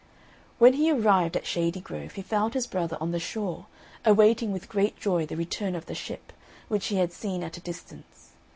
[0.57, 3.67] When he arrived at Shady Grove, he found his brother on the shore,
[4.03, 6.33] awaiting with great joy the return of the ship,
[6.69, 8.31] which he had seen at a distance.